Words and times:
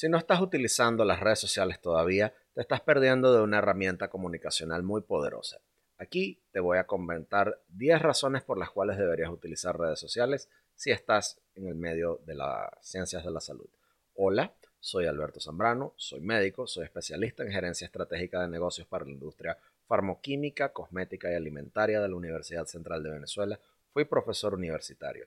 Si 0.00 0.08
no 0.08 0.16
estás 0.16 0.40
utilizando 0.40 1.04
las 1.04 1.20
redes 1.20 1.40
sociales 1.40 1.78
todavía, 1.78 2.32
te 2.54 2.62
estás 2.62 2.80
perdiendo 2.80 3.34
de 3.34 3.42
una 3.42 3.58
herramienta 3.58 4.08
comunicacional 4.08 4.82
muy 4.82 5.02
poderosa. 5.02 5.60
Aquí 5.98 6.40
te 6.52 6.60
voy 6.60 6.78
a 6.78 6.86
comentar 6.86 7.60
10 7.68 8.00
razones 8.00 8.42
por 8.42 8.56
las 8.56 8.70
cuales 8.70 8.96
deberías 8.96 9.28
utilizar 9.28 9.78
redes 9.78 10.00
sociales 10.00 10.48
si 10.74 10.90
estás 10.90 11.38
en 11.54 11.66
el 11.66 11.74
medio 11.74 12.18
de 12.24 12.34
las 12.34 12.70
ciencias 12.80 13.22
de 13.22 13.30
la 13.30 13.42
salud. 13.42 13.68
Hola, 14.14 14.54
soy 14.78 15.04
Alberto 15.04 15.38
Zambrano, 15.38 15.92
soy 15.98 16.22
médico, 16.22 16.66
soy 16.66 16.84
especialista 16.84 17.42
en 17.42 17.52
gerencia 17.52 17.84
estratégica 17.84 18.40
de 18.40 18.48
negocios 18.48 18.86
para 18.86 19.04
la 19.04 19.10
industria 19.10 19.58
farmoquímica, 19.86 20.72
cosmética 20.72 21.30
y 21.30 21.34
alimentaria 21.34 22.00
de 22.00 22.08
la 22.08 22.16
Universidad 22.16 22.64
Central 22.64 23.02
de 23.02 23.10
Venezuela. 23.10 23.60
Fui 23.92 24.06
profesor 24.06 24.54
universitario. 24.54 25.26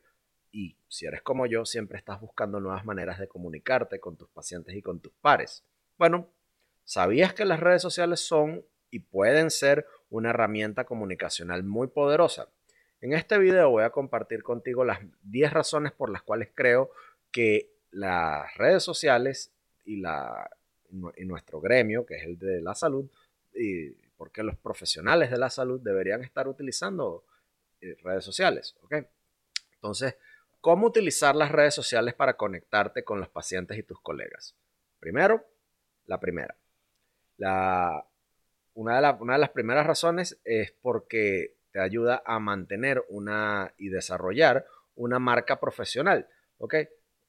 Y 0.53 0.77
si 0.87 1.07
eres 1.07 1.23
como 1.23 1.47
yo, 1.47 1.65
siempre 1.65 1.97
estás 1.97 2.21
buscando 2.21 2.59
nuevas 2.59 2.85
maneras 2.85 3.19
de 3.19 3.27
comunicarte 3.27 3.99
con 3.99 4.15
tus 4.15 4.29
pacientes 4.29 4.75
y 4.75 4.83
con 4.83 4.99
tus 4.99 5.11
pares. 5.13 5.63
Bueno, 5.97 6.29
¿sabías 6.85 7.33
que 7.33 7.43
las 7.43 7.59
redes 7.59 7.81
sociales 7.81 8.19
son 8.19 8.63
y 8.91 8.99
pueden 8.99 9.49
ser 9.49 9.87
una 10.11 10.29
herramienta 10.29 10.85
comunicacional 10.85 11.63
muy 11.63 11.87
poderosa? 11.87 12.49
En 13.01 13.13
este 13.13 13.39
video 13.39 13.71
voy 13.71 13.83
a 13.83 13.89
compartir 13.89 14.43
contigo 14.43 14.85
las 14.85 14.99
10 15.23 15.51
razones 15.51 15.91
por 15.91 16.11
las 16.11 16.21
cuales 16.21 16.49
creo 16.53 16.91
que 17.31 17.71
las 17.89 18.55
redes 18.55 18.83
sociales 18.83 19.51
y, 19.85 20.01
la, 20.01 20.47
y 21.17 21.25
nuestro 21.25 21.61
gremio, 21.61 22.05
que 22.05 22.17
es 22.17 22.25
el 22.25 22.37
de 22.37 22.61
la 22.61 22.75
salud, 22.75 23.09
y 23.55 23.89
porque 24.17 24.43
los 24.43 24.55
profesionales 24.55 25.31
de 25.31 25.39
la 25.39 25.49
salud 25.49 25.81
deberían 25.81 26.23
estar 26.23 26.47
utilizando 26.47 27.25
eh, 27.81 27.97
redes 28.03 28.23
sociales. 28.23 28.75
¿okay? 28.83 29.07
Entonces, 29.73 30.15
¿cómo 30.63 30.87
utilizar 30.87 31.35
las 31.35 31.51
redes 31.51 31.75
sociales 31.75 32.13
para 32.13 32.37
conectarte 32.37 33.03
con 33.03 33.19
los 33.19 33.27
pacientes 33.27 33.77
y 33.77 33.83
tus 33.83 33.99
colegas? 33.99 34.55
Primero, 34.97 35.45
la 36.05 36.21
primera. 36.21 36.55
La, 37.35 38.05
una, 38.73 38.95
de 38.95 39.37
las 39.37 39.49
primeras 39.49 39.85
razones 39.85 40.39
es 40.45 40.71
porque 40.81 41.57
te 41.73 41.81
ayuda 41.81 42.23
a 42.25 42.39
mantener 42.39 43.03
una 43.09 43.73
y 43.77 43.89
desarrollar 43.89 44.65
una 44.95 45.19
marca 45.19 45.59
profesional. 45.59 46.29
¿ok? 46.59 46.75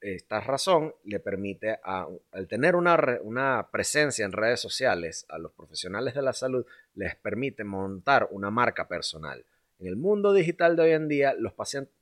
esta 0.01 0.39
razón 0.41 0.95
le 1.03 1.19
permite, 1.19 1.81
al 1.83 2.47
tener 2.47 2.77
una, 2.77 3.19
una, 3.23 3.69
presencia 3.73 4.25
en 4.25 4.31
redes 4.31 4.61
sociales, 4.61 5.27
a 5.29 5.39
los 5.39 5.51
profesionales 5.51 6.15
de 6.15 6.23
la 6.23 6.35
salud 6.35 6.65
les 6.95 7.17
permite 7.17 7.65
montar 7.65 8.29
una 8.31 8.51
marca 8.51 8.87
personal. 8.87 9.45
En 9.81 9.89
el 9.89 9.97
mundo 9.97 10.33
digital 10.33 10.77
de 10.77 10.83
hoy 10.83 10.91
en 10.93 11.09
día, 11.09 11.35
los 11.35 11.55
pacientes, 11.55 11.93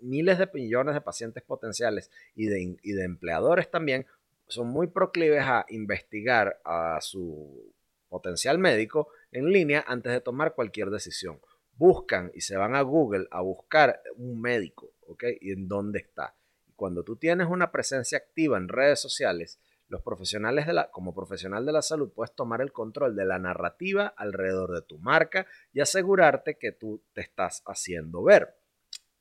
miles 0.00 0.38
de 0.38 0.48
millones 0.52 0.94
de 0.94 1.00
pacientes 1.00 1.42
potenciales 1.42 2.10
y 2.34 2.46
de, 2.46 2.76
y 2.82 2.92
de 2.92 3.04
empleadores 3.04 3.70
también, 3.70 4.06
son 4.48 4.68
muy 4.68 4.88
proclives 4.88 5.42
a 5.42 5.64
investigar 5.68 6.60
a 6.64 6.98
su 7.00 7.72
potencial 8.08 8.58
médico 8.58 9.08
en 9.30 9.50
línea 9.50 9.84
antes 9.86 10.12
de 10.12 10.20
tomar 10.20 10.54
cualquier 10.54 10.90
decisión. 10.90 11.40
Buscan 11.74 12.30
y 12.34 12.42
se 12.42 12.56
van 12.56 12.74
a 12.74 12.82
Google 12.82 13.26
a 13.30 13.40
buscar 13.40 14.02
un 14.16 14.40
médico, 14.40 14.92
¿ok? 15.06 15.24
Y 15.40 15.52
en 15.52 15.68
dónde 15.68 16.00
está 16.00 16.34
cuando 16.82 17.04
tú 17.04 17.14
tienes 17.14 17.46
una 17.46 17.70
presencia 17.70 18.18
activa 18.18 18.58
en 18.58 18.66
redes 18.66 19.00
sociales, 19.00 19.60
los 19.86 20.02
profesionales 20.02 20.66
de 20.66 20.72
la, 20.72 20.90
como 20.90 21.14
profesional 21.14 21.64
de 21.64 21.70
la 21.70 21.80
salud 21.80 22.10
puedes 22.12 22.34
tomar 22.34 22.60
el 22.60 22.72
control 22.72 23.14
de 23.14 23.24
la 23.24 23.38
narrativa 23.38 24.12
alrededor 24.16 24.72
de 24.72 24.82
tu 24.82 24.98
marca 24.98 25.46
y 25.72 25.78
asegurarte 25.80 26.58
que 26.58 26.72
tú 26.72 27.00
te 27.12 27.20
estás 27.20 27.62
haciendo 27.66 28.24
ver. 28.24 28.56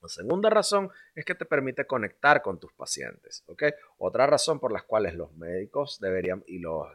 La 0.02 0.10
segunda 0.10 0.50
razón 0.50 0.90
es 1.14 1.26
que 1.26 1.36
te 1.36 1.46
permite 1.46 1.86
conectar 1.86 2.42
con 2.42 2.60
tus 2.60 2.74
pacientes. 2.74 3.44
Otra 3.98 4.26
razón 4.26 4.60
por 4.60 4.72
las 4.72 4.84
cuales 4.84 5.14
los 5.14 5.32
médicos 5.34 6.00
deberían 6.00 6.44
y 6.48 6.60
los 6.60 6.88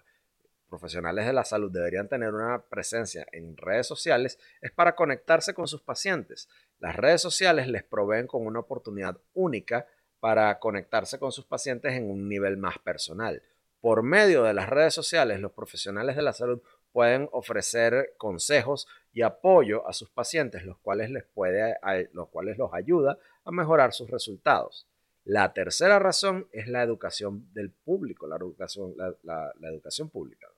profesionales 0.68 1.26
de 1.26 1.32
la 1.32 1.44
salud 1.44 1.70
deberían 1.70 2.08
tener 2.08 2.34
una 2.34 2.64
presencia 2.68 3.24
en 3.32 3.56
redes 3.56 3.86
sociales 3.86 4.38
es 4.60 4.72
para 4.72 4.96
conectarse 4.96 5.54
con 5.54 5.68
sus 5.68 5.82
pacientes. 5.82 6.48
Las 6.80 6.96
redes 6.96 7.22
sociales 7.22 7.68
les 7.68 7.84
proveen 7.84 8.26
con 8.26 8.44
una 8.44 8.60
oportunidad 8.60 9.18
única 9.34 9.86
para 10.18 10.58
conectarse 10.58 11.18
con 11.20 11.30
sus 11.30 11.46
pacientes 11.46 11.92
en 11.92 12.10
un 12.10 12.28
nivel 12.28 12.56
más 12.56 12.78
personal. 12.78 13.42
Por 13.80 14.02
medio 14.02 14.42
de 14.42 14.54
las 14.54 14.68
redes 14.68 14.94
sociales, 14.94 15.38
los 15.38 15.52
profesionales 15.52 16.16
de 16.16 16.22
la 16.22 16.32
salud 16.32 16.60
pueden 16.96 17.28
ofrecer 17.32 18.14
consejos 18.16 18.88
y 19.12 19.20
apoyo 19.20 19.86
a 19.86 19.92
sus 19.92 20.08
pacientes, 20.08 20.64
los 20.64 20.78
cuales 20.78 21.10
les 21.10 21.24
puede, 21.24 21.76
los 22.14 22.30
cuales 22.30 22.56
los 22.56 22.72
ayuda 22.72 23.18
a 23.44 23.50
mejorar 23.50 23.92
sus 23.92 24.08
resultados. 24.08 24.88
La 25.24 25.52
tercera 25.52 25.98
razón 25.98 26.48
es 26.52 26.68
la 26.68 26.82
educación 26.82 27.52
del 27.52 27.70
público, 27.70 28.26
la 28.26 28.36
educación, 28.36 28.94
la, 28.96 29.52
educación 29.64 30.08
pública. 30.08 30.48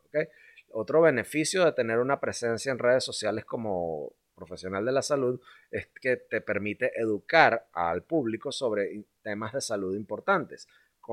Otro 0.71 1.01
beneficio 1.01 1.65
de 1.65 1.73
tener 1.73 1.99
una 1.99 2.21
presencia 2.21 2.71
en 2.71 2.79
redes 2.79 3.03
sociales 3.03 3.45
como 3.45 4.13
profesional 4.37 4.85
de 4.85 4.93
la 4.93 5.03
salud 5.03 5.41
es 5.73 5.89
que 6.01 6.19
te 6.19 6.41
permite 6.41 6.93
educar 6.95 7.67
al 7.73 8.05
público 8.05 8.53
sobre 8.53 9.03
temas 9.23 9.53
de 9.55 9.61
salud 9.61 9.97
importantes. 9.97 10.69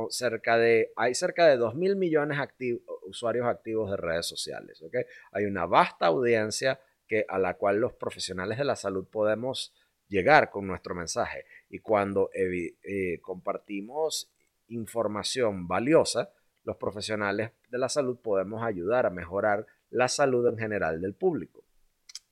Cerca 0.10 0.58
de, 0.58 0.92
hay 0.96 1.16
cerca 1.16 1.48
de 1.48 1.58
2 1.58 1.74
mil 1.74 1.96
millones 1.96 2.38
de 2.60 2.80
usuarios 3.06 3.48
activos 3.48 3.92
de 3.92 3.98
redes 3.98 4.26
sociales. 4.26 4.82
¿okay? 4.82 5.04
Hay 5.32 5.46
una 5.46 5.66
vasta 5.66 6.08
audiencia 6.08 6.80
que, 7.08 7.26
a 7.28 7.38
la 7.38 7.56
cual 7.56 7.78
los 7.78 7.94
profesionales 7.94 8.58
de 8.58 8.66
la 8.66 8.76
salud 8.76 9.08
podemos 9.08 9.74
llegar 10.08 10.50
con 10.50 10.68
nuestro 10.68 10.96
mensaje. 10.96 11.46
Y 11.70 11.80
cuando 11.80 12.30
eh, 12.34 13.20
compartimos 13.22 14.32
información 14.68 15.68
valiosa, 15.68 16.32
los 16.64 16.78
profesionales 16.78 17.52
de 17.70 17.78
la 17.78 17.90
salud 17.90 18.18
podemos 18.20 18.64
ayudar 18.64 19.06
a 19.06 19.12
mejorar 19.12 19.66
la 19.90 20.08
salud 20.08 20.48
en 20.48 20.58
general 20.58 21.00
del 21.00 21.14
público. 21.14 21.64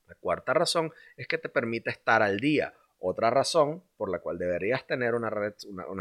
La 0.07 0.15
cuarta 0.15 0.53
razón 0.53 0.91
es 1.15 1.27
que 1.27 1.37
te 1.37 1.49
permite 1.49 1.89
estar 1.89 2.21
al 2.21 2.39
día. 2.39 2.73
Otra 3.05 3.29
razón 3.29 3.83
por 3.97 4.09
la 4.09 4.19
cual 4.19 4.37
deberías 4.37 4.87
tener 4.87 5.13
unas 5.13 5.33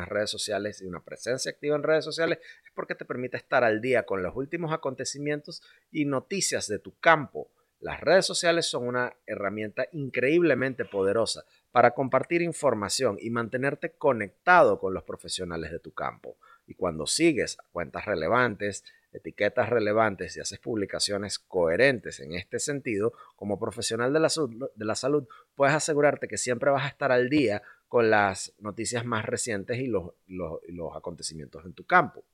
redes 0.09 0.31
sociales 0.31 0.81
y 0.81 0.87
una 0.87 1.03
presencia 1.03 1.51
activa 1.51 1.75
en 1.75 1.83
redes 1.83 2.05
sociales 2.05 2.39
es 2.65 2.71
porque 2.77 2.95
te 2.95 3.05
permite 3.05 3.37
estar 3.37 3.65
al 3.65 3.81
día 3.81 4.07
con 4.07 4.23
los 4.23 4.37
últimos 4.37 4.73
acontecimientos 4.73 5.65
y 5.91 6.05
noticias 6.05 6.69
de 6.69 6.79
tu 6.79 6.97
campo. 7.01 7.51
Las 7.81 8.01
redes 8.01 8.25
sociales 8.25 8.67
son 8.67 8.87
una 8.87 9.13
herramienta 9.27 9.89
increíblemente 9.91 10.85
poderosa 10.85 11.45
para 11.73 11.91
compartir 11.91 12.41
información 12.41 13.17
y 13.21 13.31
mantenerte 13.31 13.97
conectado 13.97 14.79
con 14.79 14.95
los 14.95 15.03
profesionales 15.03 15.73
de 15.73 15.81
tu 15.81 15.93
campo. 15.93 16.37
Y 16.69 16.75
cuando 16.75 17.09
sigues 17.09 17.59
cuentas 17.73 18.05
relevantes, 18.05 18.85
etiquetas 19.13 19.69
relevantes 19.69 20.37
y 20.37 20.41
haces 20.41 20.59
publicaciones 20.59 21.39
coherentes 21.39 22.21
en 22.21 22.35
este 22.35 22.59
sentido, 22.59 23.13
como 23.37 23.59
profesional 23.59 24.13
de 24.13 24.21
la, 24.21 24.29
de 24.75 24.85
la 24.85 24.95
salud, 24.95 25.27
puedes 25.55 25.75
asegurarte 25.75 26.29
que 26.29 26.39
siempre 26.39 26.71
vas 26.71 26.85
a 26.85 26.89
estar 26.89 27.13
al 27.13 27.29
día 27.29 27.63
con 27.89 28.09
las 28.09 28.55
noticias 28.59 29.05
más 29.05 29.27
recientes 29.27 29.79
y 29.79 29.87
los, 29.87 30.13
los, 30.27 30.97
acontecimientos 30.97 31.65
en 31.67 31.75
tu 31.75 31.85
campo. 31.85 32.25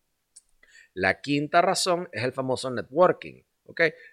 La 0.94 1.20
quinta 1.20 1.60
razón 1.62 2.08
es 2.12 2.22
el 2.22 2.32
famoso 2.32 2.70
networking. 2.70 3.42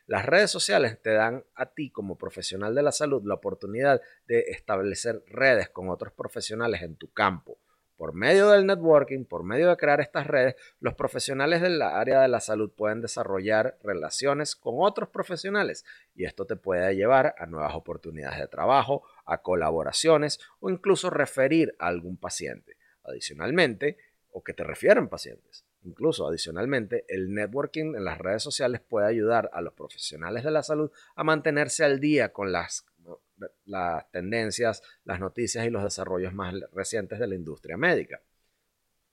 Las 0.08 0.26
redes 0.26 0.52
sociales 0.52 1.00
te 1.02 1.12
dan 1.12 1.46
a 1.54 1.68
ti 1.68 1.92
como 1.92 2.18
profesional 2.18 2.76
de 2.76 2.82
la 2.82 2.92
salud 2.92 3.22
la 3.26 3.36
oportunidad 3.36 4.02
de 4.28 4.40
establecer 4.50 5.24
redes 5.28 5.70
con 5.70 5.90
otros 5.90 6.14
profesionales 6.14 6.82
en 6.82 6.96
tu 6.96 7.14
campo. 7.14 7.55
Por 8.06 8.14
medio 8.14 8.52
del 8.52 8.68
networking, 8.68 9.26
por 9.26 9.44
medio 9.44 9.68
de 9.68 9.78
crear 9.78 10.00
estas 10.00 10.28
redes, 10.28 10.56
los 10.80 10.94
profesionales 10.94 11.60
del 11.60 11.82
área 11.82 12.22
de 12.22 12.28
la 12.28 12.40
salud 12.40 12.70
pueden 12.70 13.02
desarrollar 13.02 13.80
relaciones 13.82 14.56
con 14.56 14.76
otros 14.78 15.10
profesionales 15.10 15.84
y 16.14 16.26
esto 16.26 16.46
te 16.46 16.56
puede 16.56 16.96
llevar 16.96 17.34
a 17.40 17.48
nuevas 17.48 17.74
oportunidades 17.74 18.38
de 18.38 18.48
trabajo, 18.48 19.02
a 19.26 19.42
colaboraciones 19.42 20.40
o 20.60 20.70
incluso 20.70 21.10
referir 21.10 21.76
a 21.80 21.88
algún 21.88 22.16
paciente. 22.16 22.78
Adicionalmente, 23.04 23.98
o 24.30 24.44
que 24.44 24.54
te 24.54 24.64
refieren 24.64 25.08
pacientes. 25.08 25.66
Incluso 25.82 26.28
adicionalmente, 26.28 27.06
el 27.08 27.34
networking 27.34 27.96
en 27.96 28.06
las 28.06 28.20
redes 28.20 28.44
sociales 28.44 28.82
puede 28.82 29.08
ayudar 29.08 29.50
a 29.52 29.62
los 29.62 29.74
profesionales 29.74 30.44
de 30.44 30.52
la 30.52 30.62
salud 30.62 30.92
a 31.16 31.24
mantenerse 31.24 31.84
al 31.84 32.00
día 32.00 32.32
con 32.32 32.52
las 32.52 32.86
las 33.66 34.10
tendencias, 34.12 34.82
las 35.04 35.20
noticias 35.20 35.66
y 35.66 35.70
los 35.70 35.84
desarrollos 35.84 36.34
más 36.34 36.54
recientes 36.72 37.20
de 37.20 37.28
la 37.28 37.36
industria 37.36 37.78
médica. 37.78 38.22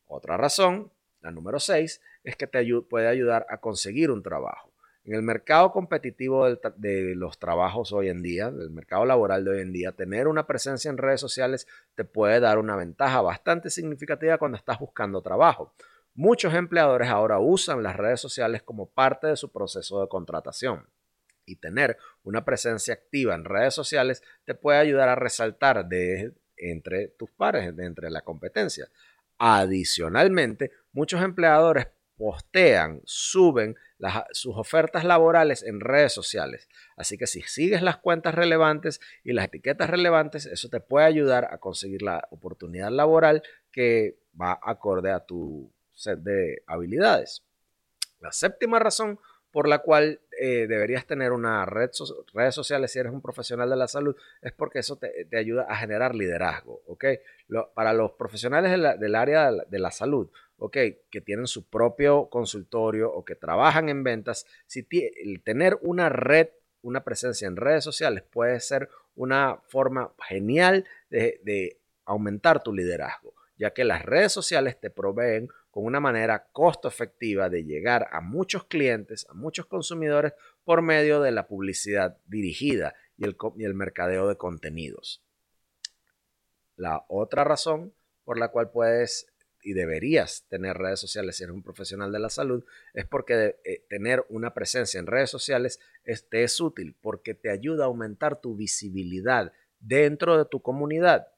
Otra 0.07 0.37
razón, 0.37 0.93
la 1.21 1.31
número 1.31 1.59
6, 1.59 2.01
es 2.25 2.37
que 2.37 2.47
te 2.47 2.65
puede 2.83 3.09
ayudar 3.09 3.47
a 3.49 3.59
conseguir 3.59 4.11
un 4.11 4.23
trabajo. 4.23 4.71
En 5.05 5.15
el 5.15 5.23
mercado 5.23 5.73
competitivo 5.73 6.49
de 6.49 7.15
los 7.17 7.39
trabajos 7.39 7.93
hoy 7.93 8.09
en 8.09 8.23
día, 8.23 8.53
del 8.53 8.71
mercado 8.71 9.05
laboral 9.05 9.45
de 9.45 9.51
hoy 9.51 9.61
en 9.61 9.73
día, 9.73 9.93
tener 9.93 10.29
una 10.29 10.47
presencia 10.47 10.91
en 10.91 10.99
redes 10.99 11.21
sociales 11.21 11.67
te 11.97 12.05
puede 12.05 12.39
dar 12.39 12.59
una 12.59 12.77
ventaja 12.77 13.21
bastante 13.21 13.69
significativa 13.69 14.39
cuando 14.39 14.57
estás 14.57 14.79
buscando 14.79 15.21
trabajo. 15.21 15.75
Muchos 16.15 16.55
empleadores 16.55 17.09
ahora 17.09 17.41
usan 17.41 17.83
las 17.83 17.97
redes 17.97 18.21
sociales 18.21 18.63
como 18.63 18.87
parte 18.87 19.27
de 19.27 19.37
su 19.37 19.51
proceso 19.51 20.01
de 20.01 20.09
contratación 20.09 20.87
y 21.45 21.57
tener 21.57 21.97
una 22.23 22.45
presencia 22.45 22.95
activa 22.95 23.35
en 23.35 23.45
redes 23.45 23.75
sociales 23.75 24.23
te 24.45 24.55
puede 24.55 24.79
ayudar 24.79 25.09
a 25.09 25.15
resaltar 25.15 25.87
de, 25.87 26.33
entre 26.57 27.09
tus 27.09 27.31
pares, 27.31 27.75
de 27.77 27.85
entre 27.85 28.11
la 28.11 28.23
competencia. 28.23 28.89
Adicionalmente, 29.39 30.71
muchos 30.93 31.23
empleadores 31.23 31.89
postean, 32.17 33.01
suben 33.05 33.77
sus 34.33 34.57
ofertas 34.57 35.05
laborales 35.05 35.63
en 35.63 35.81
redes 35.81 36.13
sociales. 36.13 36.69
Así 36.97 37.19
que 37.19 37.27
si 37.27 37.43
sigues 37.43 37.83
las 37.83 37.97
cuentas 37.97 38.35
relevantes 38.35 39.01
y 39.25 39.33
las 39.33 39.47
etiquetas 39.47 39.91
relevantes, 39.91 40.47
eso 40.47 40.69
te 40.69 40.81
puede 40.81 41.07
ayudar 41.07 41.49
a 41.53 41.59
conseguir 41.59 42.03
la 42.03 42.27
oportunidad 42.31 42.91
laboral 42.91 43.43
que 43.71 44.19
va 44.41 44.59
acorde 44.63 45.11
a 45.11 45.21
tu 45.21 45.73
set 45.95 46.19
de 46.21 46.63
habilidades. 46.67 47.43
La 48.21 48.33
séptima 48.33 48.79
razón 48.79 49.19
por 49.53 49.69
la 49.69 49.79
cual 49.79 50.21
eh, 50.41 50.67
deberías 50.67 51.07
tener 51.07 51.31
una 51.31 51.67
red 51.67 51.91
redes 52.33 52.55
sociales 52.55 52.91
si 52.91 52.99
eres 52.99 53.13
un 53.13 53.21
profesional 53.21 53.69
de 53.69 53.77
la 53.77 53.87
salud 53.87 54.17
es 54.41 54.53
porque 54.53 54.79
eso 54.79 54.97
te, 54.97 55.29
ayuda 55.37 55.67
a 55.69 55.77
generar 55.77 56.15
liderazgo, 56.15 56.83
para 57.75 57.93
los 57.93 58.13
profesionales 58.13 58.73
del 58.99 59.15
área 59.15 59.53
de 59.53 59.79
la, 59.79 59.91
salud. 59.91 60.31
Que 60.71 61.21
tienen 61.25 61.49
su 61.49 61.69
propio 61.69 62.29
consultorio 62.31 63.13
o 63.13 63.25
que 63.25 63.35
trabajan 63.35 63.89
en 63.89 64.05
ventas, 64.05 64.47
si 64.67 64.85
tener 65.45 65.77
una 65.83 66.09
red, 66.09 66.49
una 66.83 67.03
presencia 67.03 67.49
en 67.49 67.57
redes 67.57 67.83
sociales 67.83 68.23
puede 68.23 68.61
ser 68.61 68.89
una 69.17 69.59
forma 69.67 70.13
genial 70.29 70.87
de 71.11 71.81
aumentar 72.05 72.63
tu 72.63 72.73
liderazgo, 72.73 73.35
ya 73.57 73.73
que 73.73 73.85
las 73.85 74.05
redes 74.05 74.33
sociales 74.33 74.79
te 74.81 74.91
proveen 74.91 75.49
con 75.73 75.87
una 75.87 76.01
manera 76.01 76.49
costo 76.53 76.87
efectiva 76.87 77.49
de 77.49 77.65
llegar 77.65 78.07
a 78.13 78.21
muchos 78.21 78.65
clientes, 78.65 79.27
a 79.31 79.33
muchos 79.33 79.65
consumidores 79.65 80.35
por 80.65 80.83
medio 80.83 81.23
de 81.23 81.33
la 81.33 81.49
publicidad 81.49 82.19
dirigida 82.27 82.95
y 83.17 83.25
el, 83.25 83.75
mercadeo 83.75 84.29
de 84.29 84.37
contenidos. 84.37 85.23
La 86.77 87.07
otra 87.09 87.43
razón 87.45 87.95
por 88.23 88.39
la 88.39 88.49
cual 88.49 88.71
puedes 88.71 89.27
y 89.63 89.73
deberías 89.73 90.45
tener 90.51 90.77
redes 90.77 91.01
sociales 91.01 91.37
si 91.37 91.45
eres 91.45 91.55
un 91.55 91.63
profesional 91.63 92.13
de 92.13 92.19
la 92.19 92.29
salud 92.29 92.65
es 92.93 93.07
porque 93.07 93.57
eh, 93.65 93.87
tener 93.89 94.27
una 94.29 94.53
presencia 94.53 95.01
en 95.01 95.07
redes 95.07 95.31
sociales 95.31 95.81
te 96.29 96.43
es 96.43 96.61
útil 96.61 96.97
porque 97.01 97.33
te 97.33 97.49
ayuda 97.49 97.85
a 97.85 97.87
aumentar 97.87 98.43
tu 98.43 98.57
visibilidad 98.57 99.53
dentro 99.81 100.37
de 100.37 100.45
tu 100.45 100.61
comunidad 100.61 101.29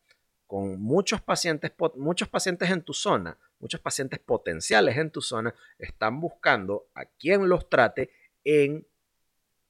con 0.46 0.80
muchos 0.80 1.20
pacientes, 1.20 1.72
muchos 1.96 2.28
pacientes 2.28 2.70
en 2.70 2.82
tu 2.82 2.92
zona 2.92 3.38
muchos 3.64 3.80
pacientes 3.80 4.18
potenciales 4.18 4.98
en 4.98 5.10
tu 5.10 5.22
zona 5.22 5.54
están 5.78 6.20
buscando 6.20 6.88
a 6.94 7.06
quien 7.06 7.48
los 7.48 7.70
trate 7.70 8.10
en 8.44 8.86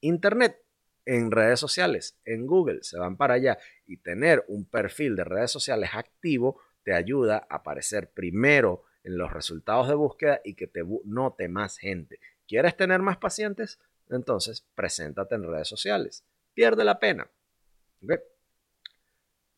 Internet, 0.01 0.61
en 1.05 1.31
redes 1.31 1.61
sociales, 1.61 2.19
en 2.25 2.45
Google. 2.45 2.83
Se 2.83 2.97
van 2.99 3.15
para 3.15 3.35
allá 3.35 3.57
y 3.87 3.95
tener 3.95 4.43
un 4.49 4.65
perfil 4.65 5.15
de 5.15 5.23
redes 5.23 5.49
sociales 5.49 5.91
activo 5.93 6.59
te 6.83 6.93
ayuda 6.93 7.47
a 7.49 7.55
aparecer 7.55 8.11
primero 8.11 8.83
en 9.05 9.17
los 9.17 9.31
resultados 9.31 9.87
de 9.87 9.95
búsqueda 9.95 10.41
y 10.43 10.55
que 10.55 10.67
te 10.67 10.83
note 11.05 11.47
más 11.47 11.77
gente. 11.77 12.19
¿Quieres 12.45 12.75
tener 12.75 13.01
más 13.01 13.15
pacientes? 13.15 13.79
Entonces, 14.09 14.65
preséntate 14.75 15.35
en 15.35 15.49
redes 15.49 15.69
sociales. 15.69 16.25
Pierde 16.53 16.83
la 16.83 16.99
pena. 16.99 17.29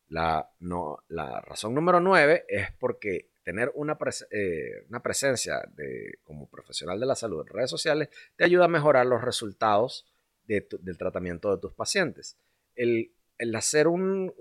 La, 0.09 0.49
no, 0.59 1.03
la 1.09 1.41
razón 1.41 1.73
número 1.73 1.99
nueve 1.99 2.45
es 2.47 2.71
porque 2.79 3.29
tener 3.43 3.71
una, 3.75 3.97
eh, 4.31 4.85
una 4.89 5.01
presencia 5.01 5.61
de, 5.75 6.19
como 6.23 6.49
profesional 6.49 6.99
de 6.99 7.05
la 7.05 7.15
salud 7.15 7.41
en 7.41 7.47
redes 7.47 7.69
sociales 7.69 8.09
te 8.35 8.43
ayuda 8.43 8.65
a 8.65 8.69
mejorar 8.69 9.05
los 9.05 9.21
resultados 9.21 10.05
del 10.45 10.97
tratamiento 10.97 11.53
de 11.53 11.61
tus 11.61 11.73
pacientes. 11.73 12.37
El, 12.75 13.13
hacer 13.55 13.87
un, 13.87 14.33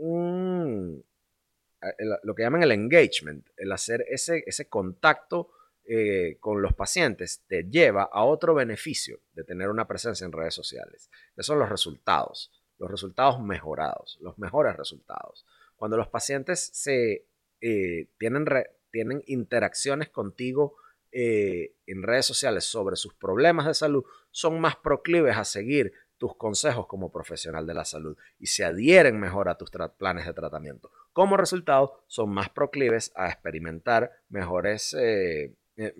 lo 2.23 2.35
que 2.35 2.43
llaman 2.43 2.63
el 2.63 2.73
engagement, 2.73 3.47
el 3.57 3.73
hacer 3.73 4.05
ese, 4.09 4.43
ese 4.47 4.69
contacto 4.69 5.51
eh, 5.85 6.39
con 6.41 6.61
los 6.61 6.75
pacientes 6.75 7.43
te 7.47 7.63
lleva 7.63 8.09
a 8.13 8.25
otro 8.25 8.55
beneficio 8.55 9.21
de 9.35 9.45
tener 9.45 9.69
una 9.69 9.87
presencia 9.87 10.25
en 10.25 10.33
redes 10.33 10.55
sociales. 10.55 11.11
Esos 11.35 11.47
son 11.47 11.61
los 11.61 11.69
resultados, 11.69 12.51
los 12.79 12.91
resultados 12.91 13.41
mejorados, 13.41 14.19
los 14.21 14.37
mejores 14.37 14.77
resultados. 14.77 15.47
Cuando 15.77 15.97
los 15.97 16.09
pacientes 16.09 16.73
eh, 16.87 18.09
tienen 18.19 18.47
tienen 18.91 19.23
interacciones 19.27 20.09
contigo 20.09 20.77
eh, 21.13 21.75
en 21.87 22.03
redes 22.03 22.27
sociales 22.27 22.65
sobre 22.65 22.97
sus 22.97 23.15
problemas 23.15 23.67
de 23.67 23.75
salud, 23.75 24.05
son 24.31 24.61
más 24.61 24.77
proclives 24.77 25.37
a 25.37 25.45
seguir 25.45 25.93
tus 26.19 26.37
consejos 26.37 26.87
como 26.87 27.13
profesional 27.13 27.67
de 27.67 27.75
la 27.75 27.85
salud 27.85 28.17
y 28.39 28.47
se 28.47 28.65
adhieren 28.65 29.21
mejor 29.21 29.49
a 29.49 29.57
tus 29.57 29.71
planes 29.99 30.27
de 30.27 30.33
tratamiento. 30.33 30.91
Como 31.13 31.37
resultado, 31.37 32.05
son 32.07 32.31
más 32.31 32.51
proclives 32.51 33.13
a 33.17 33.29
experimentar 33.29 34.13
mejores, 34.29 34.95
eh, 34.95 35.55
eh, 35.77 35.95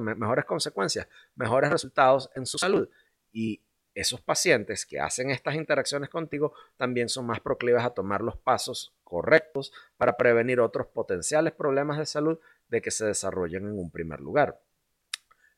mejores 0.00 0.44
consecuencias, 0.44 1.08
mejores 1.36 1.70
resultados 1.70 2.30
en 2.34 2.46
su 2.46 2.58
salud. 2.58 2.88
Y 3.32 3.60
esos 3.96 4.20
pacientes 4.20 4.84
que 4.84 5.00
hacen 5.00 5.30
estas 5.30 5.54
interacciones 5.54 6.10
contigo 6.10 6.52
también 6.76 7.08
son 7.08 7.24
más 7.26 7.40
proclives 7.40 7.82
a 7.82 7.94
tomar 7.94 8.20
los 8.20 8.36
pasos 8.36 8.94
correctos 9.04 9.72
para 9.96 10.18
prevenir 10.18 10.60
otros 10.60 10.86
potenciales 10.88 11.54
problemas 11.54 11.96
de 11.96 12.04
salud 12.04 12.38
de 12.68 12.82
que 12.82 12.90
se 12.90 13.06
desarrollen 13.06 13.64
en 13.64 13.78
un 13.78 13.90
primer 13.90 14.20
lugar. 14.20 14.60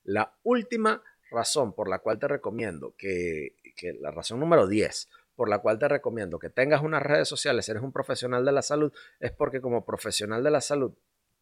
La 0.05 0.37
última 0.45 1.03
razón 1.33 1.73
por 1.73 1.89
la 1.89 1.99
cual 1.99 2.21
te 2.21 2.29
recomiendo 2.29 2.95
que, 2.97 3.57
la 4.01 4.13
razón 4.13 4.39
número 4.39 4.69
10 4.69 5.09
por 5.35 5.49
la 5.49 5.59
cual 5.59 5.79
te 5.81 5.89
recomiendo 5.89 6.39
que 6.39 6.51
tengas 6.51 6.83
unas 6.83 7.03
redes 7.03 7.29
sociales, 7.29 7.69
eres 7.69 7.83
un 7.83 7.93
profesional 7.93 8.45
de 8.45 8.53
la 8.53 8.63
salud, 8.63 8.93
es 9.21 9.33
porque 9.33 9.61
como 9.61 9.85
profesional 9.85 10.43
de 10.43 10.51
la 10.51 10.61
salud 10.61 10.93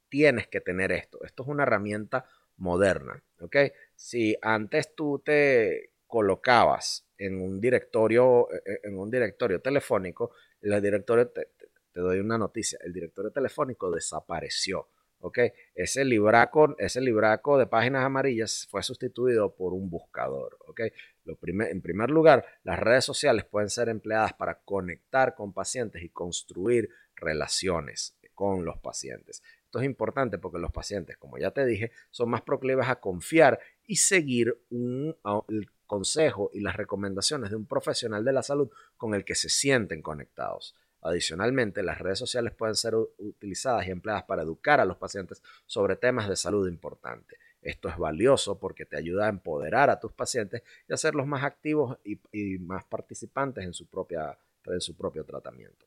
tienes 0.08 0.48
que 0.48 0.60
tener 0.60 0.92
esto. 0.92 1.22
Esto 1.24 1.42
es 1.42 1.48
una 1.48 1.62
herramienta 1.62 2.26
moderna, 2.56 3.22
¿ok? 3.40 3.56
Si 3.94 4.36
antes 4.42 4.94
tú 4.94 5.22
te 5.24 5.95
colocabas 6.06 7.06
en 7.18 7.40
un 7.40 7.60
directorio, 7.60 8.48
e, 8.52 8.56
e, 8.56 8.80
en 8.84 8.98
un 8.98 9.10
directorio 9.10 9.60
telefónico, 9.60 10.32
el 10.60 10.80
directorio, 10.82 11.28
te, 11.28 11.48
doy 11.94 12.20
una 12.20 12.38
noticia, 12.38 12.78
el 12.82 12.92
directorio 12.92 13.30
telefónico 13.30 13.90
desapareció. 13.90 14.88
¿ok? 15.20 15.38
Ese 15.74 16.04
libraco, 16.04 16.76
ese 16.78 17.00
libraco 17.00 17.58
de 17.58 17.66
páginas 17.66 18.04
amarillas 18.04 18.66
fue 18.70 18.82
sustituido 18.82 19.54
por 19.54 19.72
un 19.72 19.88
buscador. 19.88 20.58
¿ok? 20.66 20.82
Lo 21.24 21.38
en 21.42 21.80
primer 21.80 22.10
lugar, 22.10 22.44
las 22.62 22.78
redes 22.78 23.04
sociales 23.04 23.44
pueden 23.44 23.70
ser 23.70 23.88
empleadas 23.88 24.34
para 24.34 24.60
conectar 24.60 25.34
con 25.34 25.52
pacientes 25.52 26.02
y 26.02 26.10
construir 26.10 26.90
relaciones 27.16 28.16
con 28.34 28.64
los 28.64 28.78
pacientes. 28.78 29.42
Esto 29.64 29.80
es 29.80 29.86
importante 29.86 30.38
porque 30.38 30.58
los 30.58 30.70
pacientes, 30.70 31.16
como 31.16 31.38
ya 31.38 31.50
te 31.50 31.64
dije, 31.64 31.90
son 32.10 32.28
más 32.30 32.42
proclives 32.42 32.88
a 32.88 33.00
confiar 33.00 33.58
y 33.84 33.96
seguir 33.96 34.56
un, 34.70 35.16
el 35.48 35.70
consejo 35.86 36.50
y 36.52 36.60
las 36.60 36.76
recomendaciones 36.76 37.50
de 37.50 37.56
un 37.56 37.66
profesional 37.66 38.24
de 38.24 38.32
la 38.32 38.42
salud 38.42 38.70
con 38.96 39.14
el 39.14 39.24
que 39.24 39.34
se 39.34 39.48
sienten 39.48 40.02
conectados. 40.02 40.74
Adicionalmente, 41.02 41.82
las 41.82 41.98
redes 41.98 42.18
sociales 42.18 42.52
pueden 42.52 42.74
ser 42.74 42.94
utilizadas 42.96 43.86
y 43.86 43.90
empleadas 43.90 44.24
para 44.24 44.42
educar 44.42 44.80
a 44.80 44.84
los 44.84 44.96
pacientes 44.96 45.42
sobre 45.64 45.96
temas 45.96 46.28
de 46.28 46.36
salud 46.36 46.68
importantes. 46.68 47.38
Esto 47.62 47.88
es 47.88 47.96
valioso 47.96 48.58
porque 48.58 48.86
te 48.86 48.96
ayuda 48.96 49.26
a 49.26 49.28
empoderar 49.28 49.90
a 49.90 49.98
tus 49.98 50.12
pacientes 50.12 50.62
y 50.88 50.92
hacerlos 50.92 51.26
más 51.26 51.44
activos 51.44 51.98
y, 52.04 52.58
más 52.58 52.84
participantes 52.84 53.64
en 53.64 53.72
su, 53.72 53.86
propia, 53.86 54.38
en 54.64 54.80
su 54.80 54.96
propio 54.96 55.24
tratamiento. 55.24 55.86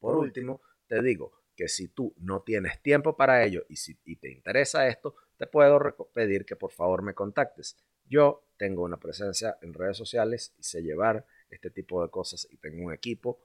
Por 0.00 0.16
último, 0.16 0.60
te 0.86 1.02
digo 1.02 1.32
que 1.54 1.68
si 1.68 1.88
tú 1.88 2.14
no 2.18 2.42
tienes 2.42 2.80
tiempo 2.82 3.16
para 3.16 3.42
ello 3.44 3.64
y 3.68 3.76
si 3.76 3.96
y 4.04 4.16
te 4.16 4.30
interesa 4.30 4.86
esto, 4.86 5.14
te 5.36 5.46
puedo 5.46 5.78
pedir 6.12 6.44
que 6.44 6.56
por 6.56 6.70
favor 6.70 7.02
me 7.02 7.14
contactes. 7.14 7.76
Yo 8.08 8.45
tengo 8.56 8.82
una 8.82 8.98
presencia 8.98 9.58
en 9.60 9.74
redes 9.74 9.96
sociales 9.96 10.52
y 10.58 10.62
sé 10.62 10.82
llevar 10.82 11.24
este 11.50 11.70
tipo 11.70 12.02
de 12.02 12.10
cosas 12.10 12.46
y 12.50 12.56
tengo 12.56 12.84
un 12.84 12.92
equipo 12.92 13.38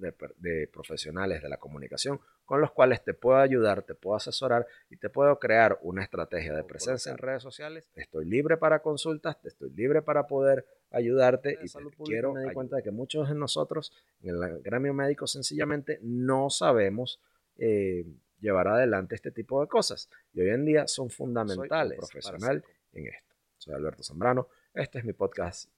de, 0.00 0.68
profesionales 0.68 1.42
de 1.42 1.48
la 1.48 1.56
comunicación 1.56 2.20
con 2.44 2.60
los 2.60 2.72
cuales 2.72 3.04
te 3.04 3.12
puedo 3.14 3.38
ayudar, 3.38 3.82
te 3.82 3.94
puedo 3.94 4.16
asesorar 4.16 4.66
y 4.88 4.96
te 4.96 5.10
puedo 5.10 5.38
crear 5.38 5.78
una 5.82 6.02
estrategia 6.02 6.54
de 6.54 6.64
presencia 6.64 7.12
en 7.12 7.18
redes 7.18 7.42
sociales. 7.42 7.90
Estoy 7.94 8.24
libre 8.24 8.56
para 8.56 8.80
consultas, 8.80 9.36
estoy 9.44 9.70
libre 9.70 10.00
para 10.00 10.26
poder 10.26 10.66
ayudarte 10.90 11.58
y 11.62 11.68
quiero 12.04 12.32
me 12.32 12.44
di 12.44 12.52
cuenta 12.52 12.76
de 12.76 12.82
que 12.82 12.90
muchos 12.90 13.28
de 13.28 13.34
nosotros 13.34 13.92
en 14.22 14.42
el 14.42 14.62
gremio 14.62 14.94
médico 14.94 15.26
sencillamente 15.26 15.98
no 16.02 16.48
sabemos 16.48 17.20
eh, 17.58 18.06
llevar 18.40 18.68
adelante 18.68 19.14
este 19.14 19.30
tipo 19.30 19.60
de 19.60 19.68
cosas 19.68 20.08
y 20.32 20.40
hoy 20.40 20.48
en 20.48 20.64
día 20.64 20.86
son 20.86 21.10
fundamentales 21.10 21.98
profesional 21.98 22.64
en 22.92 23.08
esto. 23.08 23.34
Soy 23.58 23.74
Alberto 23.74 24.02
Zambrano, 24.02 24.48
este 24.74 24.98
es 24.98 25.04
mi 25.04 25.12
podcast. 25.12 25.70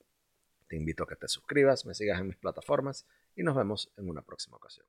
Te 0.69 0.77
invito 0.77 1.05
a 1.05 1.07
que 1.07 1.17
te 1.17 1.29
suscribas, 1.29 1.87
me 1.87 1.95
sigas 1.95 2.21
en 2.21 2.29
mis 2.29 2.37
plataformas 2.37 3.07
y 3.35 3.43
nos 3.43 3.57
vemos 3.57 3.93
en 3.97 4.09
una 4.09 4.23
próxima 4.23 4.57
ocasión. 4.57 4.87